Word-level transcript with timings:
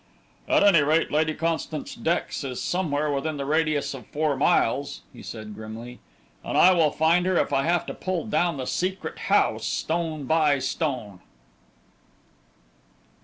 "At 0.47 0.63
any 0.63 0.81
rate 0.81 1.11
Lady 1.11 1.35
Constance 1.35 1.93
Dex 1.93 2.43
is 2.43 2.59
somewhere 2.59 3.11
within 3.11 3.37
the 3.37 3.45
radius 3.45 3.93
of 3.93 4.07
four 4.07 4.35
miles," 4.35 5.01
he 5.13 5.21
said, 5.21 5.53
grimly, 5.53 5.99
"and 6.43 6.57
I 6.57 6.71
will 6.73 6.89
find 6.89 7.23
her 7.27 7.37
if 7.37 7.53
I 7.53 7.65
have 7.65 7.85
to 7.85 7.93
pull 7.93 8.25
down 8.25 8.57
the 8.57 8.65
Secret 8.65 9.19
House 9.29 9.67
stone 9.67 10.23
by 10.25 10.57
stone." 10.57 11.19